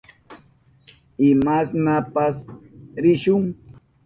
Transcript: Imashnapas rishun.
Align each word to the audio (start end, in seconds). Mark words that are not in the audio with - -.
Imashnapas 1.29 2.37
rishun. 3.03 3.43